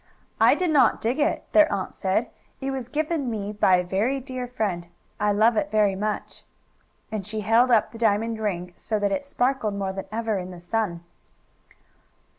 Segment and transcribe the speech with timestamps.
[0.39, 2.31] "I did not dig it," their aunt said.
[2.59, 4.87] "It was given me by a very dear friend.
[5.19, 6.43] I love it very much,"
[7.11, 10.49] and she held up the diamond ring, so that it sparkled more than ever in
[10.49, 11.03] the sun.